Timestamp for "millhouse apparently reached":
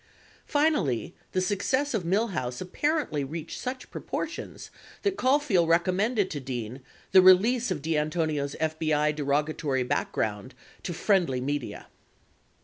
2.03-3.59